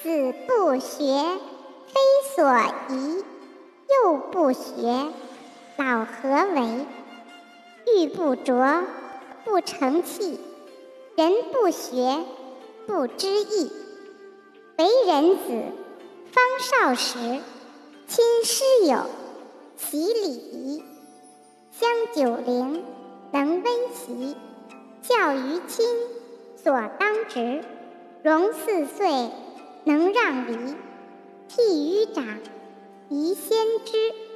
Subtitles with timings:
[0.00, 1.02] 子不学，
[1.88, 2.00] 非
[2.36, 2.44] 所
[2.88, 3.24] 宜；
[4.04, 5.08] 幼不学，
[5.76, 6.86] 老何为？
[7.84, 8.84] 玉不琢，
[9.44, 10.38] 不成器；
[11.16, 12.24] 人不学，
[12.86, 13.72] 不知义。
[14.76, 15.62] 为人子，
[16.30, 17.18] 方少时，
[18.06, 18.98] 亲师友，
[19.76, 20.84] 习礼仪，
[21.72, 22.84] 香九龄，
[23.32, 24.36] 能温席。
[25.02, 25.84] 教于亲，
[26.54, 27.64] 所当执；
[28.22, 29.30] 融四岁。
[29.88, 30.76] 能让梨，
[31.48, 32.22] 悌于长，
[33.08, 33.56] 宜先
[33.86, 34.27] 知。